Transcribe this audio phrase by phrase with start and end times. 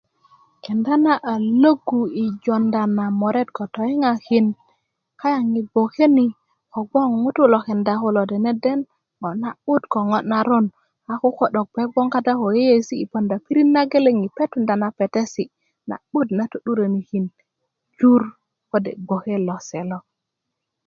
[0.63, 0.95] kenda
[1.31, 4.47] a lwogu i jonda na moret ko toyiŋakin
[5.21, 6.25] kayaŋ i gboke ni
[6.73, 8.79] kogboŋ ŋutu lo kenda kulo deneden
[9.19, 10.65] ŋo na'but ko ŋo naron
[11.11, 11.83] a koko 'dok gbe
[12.13, 15.43] kata ko yeiyesi ti ponda pirit nageleŋ i gboŋ ko petesi
[15.89, 17.01] na'but na to'duröni
[17.97, 18.21] jur
[18.69, 19.97] ko gboke lose lo